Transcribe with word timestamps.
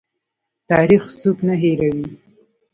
تاریخ 0.69 1.03
څوک 1.21 1.37
نه 1.47 1.55
هیروي 1.61 2.05